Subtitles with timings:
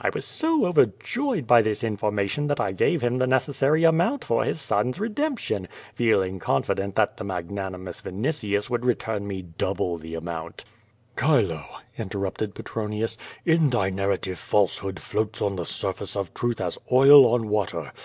[0.00, 4.24] I was so over joyed by this information that I gave him the necessary amount
[4.24, 10.16] for his son's redemption, feeling confident that the magnanimous Vinitius would return me double the
[10.16, 10.64] amount."
[11.16, 11.64] "Chilo,"
[11.96, 17.46] interrupted Petronius, "in thy narrative falsehood floats on the surface of truth as oil on
[17.48, 17.92] water.